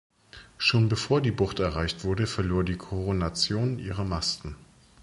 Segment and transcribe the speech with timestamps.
[0.57, 4.55] Schon bevor die Bucht erreicht wurde, verlor die "Coronation" ihre Masten.